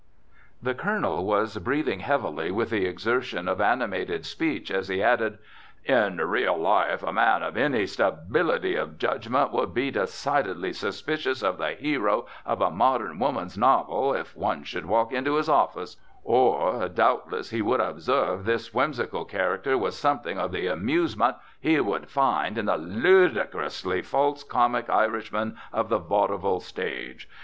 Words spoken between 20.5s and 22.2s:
the amusement he would